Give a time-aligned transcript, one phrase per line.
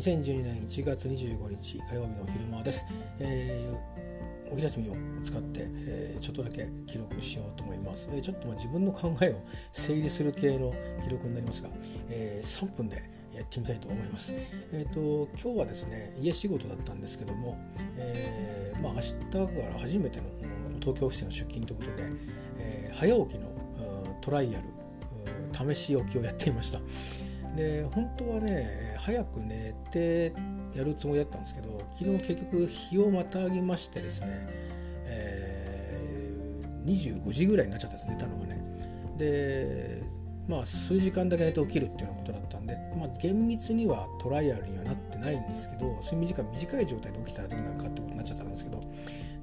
[0.00, 2.86] 2012年1月25日火曜日の昼間です、
[3.18, 9.42] えー、お昼休みを使って、えー、ちょっとだけ記録しようと思います、えー、ちょっとまあ自分の考えを
[9.72, 10.72] 整理する系の
[11.04, 11.68] 記録になりますが、
[12.08, 12.96] えー、3分で
[13.34, 14.32] やってみたいと思います。
[14.72, 17.58] えっ、ー、と今日はですね家仕事だったんですけども、
[17.98, 19.14] えー、まあ明日
[19.60, 20.24] から初めての
[20.80, 22.08] 東京オフィスの出勤ということで、
[22.58, 23.50] えー、早起きの
[24.22, 24.58] トライア
[25.66, 27.29] ル試し置きをやっていました。
[27.56, 30.32] で本当はね早く寝て
[30.74, 34.28] やるつもりだったんですけど昨日結局日をまたぎましてですね、
[35.06, 38.60] えー、25時ぐらいになっちゃったんです寝たのがね。
[39.16, 40.02] で
[40.48, 48.80] まあ数時間だけ寝て起きるっていうようなことだったんで、まあ、厳密にはトライアルにはなってないんですけど睡眠時間短い状態で起きたらどうなるかってことになっちゃったんですけど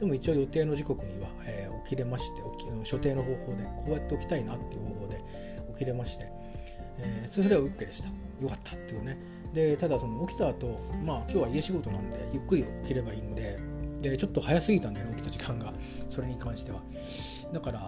[0.00, 5.22] でも一応予定の時刻には、えー、起きれまして起き所定の方法でこうやって起きたいなっていう方法で
[5.74, 6.28] 起きれまして
[6.98, 8.08] えー、それは OK でした。
[8.42, 9.18] よかったっていうね。
[9.54, 13.58] でただその起きた後まあ今日は家仕事なんでゆっくり起きればいいんで
[14.02, 15.72] でちょっと早すぎたんだよね起きた時間が。
[16.08, 16.80] それに関しては。
[17.52, 17.80] だから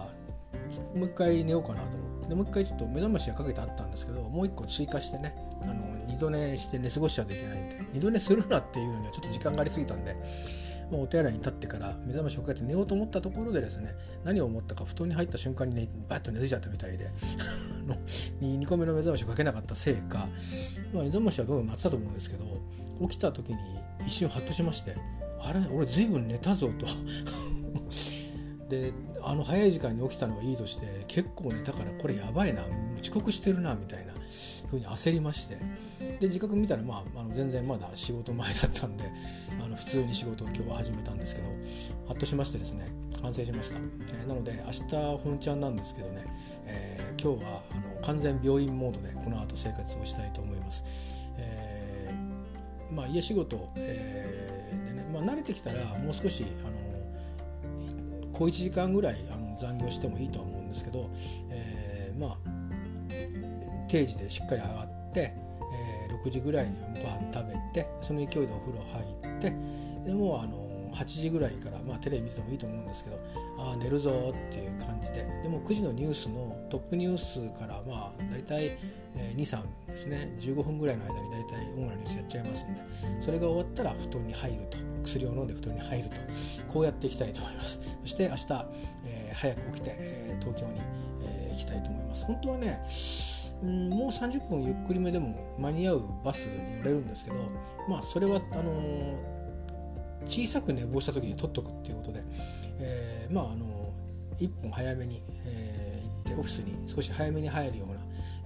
[0.95, 2.29] もう一回寝ようかなと思って。
[2.29, 5.73] でもう一回ちょっと目覚ましがかけてあったんですけどもう一個追加してねあの
[6.05, 10.15] 二度寝して寝過ごしちゃうといけないんで二度寝するなっていうのにはちょっと時間がありすぎたんで
[10.91, 17.09] もうお手洗いに立ってから目覚ましをかけて寝ようと思ったところでですね何を思ったか布団に入った瞬間にねバッと寝てちゃったみたいで
[18.41, 20.27] 2, 個目の目覚ましをかけなかったせいか、
[20.93, 22.45] まあ、目覚ましはどんどん鳴ってたと思うんですけど
[23.07, 23.57] 起きた時に
[24.01, 24.95] 一瞬ハッとしまして
[25.41, 26.85] あれ俺ずいぶん寝たぞと。
[28.69, 28.93] で
[29.23, 32.63] あの早い時間に起きたのはいいとして結構寝たからこれやばいな
[33.01, 34.13] 遅刻してるなみたいな
[34.69, 35.57] ふうに焦りまして。
[36.19, 39.03] で自覚見たら、まあ、あの全然まだ仕事前だったんで
[39.89, 41.47] 通に仕事を今日は始めたんですけど
[42.07, 42.87] ハッとしましてですね
[43.21, 46.23] 反省しました、えー、なので明日本ちゃんなんですけどね、
[46.65, 61.09] えー、今日はあの完全病院モードでこの後生活をしたいと思います、えー、まあ、家仕事、えーでね、まあ、慣れてきたらもう少しあの小1時間ぐらいあの残業してもいいとは思うんですけど、
[61.49, 62.37] えまあ
[63.89, 65.33] 定時でしっかり上がって、
[66.09, 69.51] えー、6時ぐらいにご飯食べてその勢いでお風呂入って
[70.09, 73.19] でもあの8時ぐらいから、まあ、テレビ見ててもいいと思うんですけど
[73.59, 75.23] ああ寝るぞっていう感じで。
[75.43, 78.71] でも9時のニュースのトップニュースからまあ大体、
[79.37, 80.17] 23ですね。
[80.39, 82.81] 15分ぐらいの間に大体主なニュースやっちゃいますんで。
[83.21, 84.77] それが終わったら布団に入ると。
[85.03, 86.15] 薬を飲んで布団に入ると。
[86.67, 87.79] こうやっていきたいと思います。
[88.01, 88.65] そして明日、
[89.05, 90.81] えー、早く起きて、えー、東京に、
[91.23, 92.25] えー、行きたいと思います。
[92.25, 92.81] 本当はね
[93.63, 97.37] うんもう30分ゆっくりめでも間に合うバスに乗れるんですけど
[97.87, 99.38] まあそれはあのー、
[100.29, 102.21] 小さく寝坊した時に取っとくっていうことで、
[102.79, 103.93] えー、まああの、
[104.39, 107.95] 1本早めに、えー、行ってオフィスに少し早めに入るような、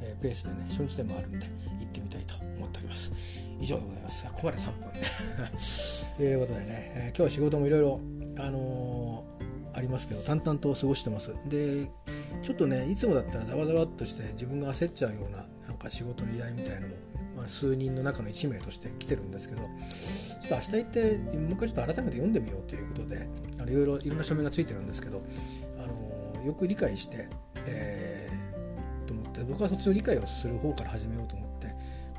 [0.02, 1.46] えペースでね初日でもあるんで
[1.80, 3.48] 行ってみたいと思っております。
[3.60, 4.26] 以上でございます。
[4.26, 4.92] ここまで3分
[6.18, 8.00] ということでね、え今日は仕事もいろいろ
[8.38, 9.24] あの
[9.74, 11.36] ありますけど淡々と過ごしてます。
[11.48, 11.88] で
[12.42, 16.94] ちょっとねいつもだったらざわざわっとして自分が焦っちゃうようななんか仕事の依頼みたいなのも、
[17.36, 19.68] まあ、数人の中の1名として来てるんですけどちょ
[20.46, 23.30] っと明日行ってもう一回ちょっと改めて読んでみようということで
[23.72, 25.22] いろいろいろんな署名がついてるんですけど
[25.80, 27.28] あのよく理解して、
[27.66, 31.53] えー、と思って僕はそっちの理解をする方から始めようと思って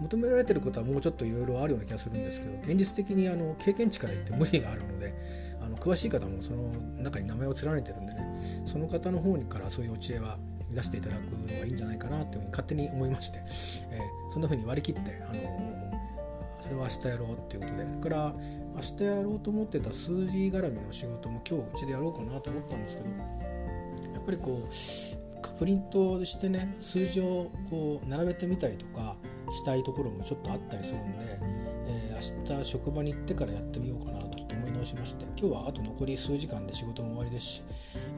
[0.00, 5.14] 求められてることはもうちょっといろいろあるような気がするんですけど現実的にあの経験値から言って無理があるので
[5.60, 10.38] あの詳しい方もその中に名前を連ねてるんでねその方の方にからそういうお知恵は
[10.72, 18.34] 出していただくのがいいんじゃないかなというふうに勝手に思いまして、えー、そんなふうに割り切って、あのー、それは明日やろうっていうことでそれから
[18.74, 23.10] 明日やろうと思ってた数字絡みの仕事も今日うちでやろうかなと思ったんですけど
[24.12, 29.16] やっぱりこうプリントしてね数字をこう並べてみたりとか
[29.54, 31.24] したいところもちょっとあったりするんで、
[31.86, 37.62] えー、明日職場に行ってからやってみようかなと思い直しまして今日はあと残り数時間で仕事も終わりですし、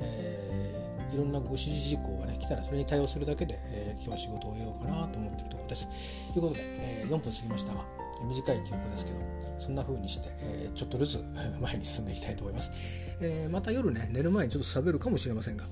[0.00, 6.32] えー、いろんなご指示事項がね来たらそれに対応するだけで、えー、今日は仕事を終えようかなと思っているところです。
[6.32, 7.84] ということで、えー、4分過ぎましたが
[8.24, 9.18] 短い記録ですけど
[9.58, 11.24] そんな風にして、え、ちょっとずつ
[11.60, 15.64] 前に進んでいきたいと思います、え、また夜ね寝る前にちょっと喋るかもしれませんが、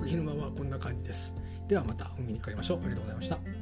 [0.00, 1.34] お昼間はこんな感じです。
[1.68, 2.78] ではまたお見にかかりましょう。
[2.78, 3.61] ありがとうございました。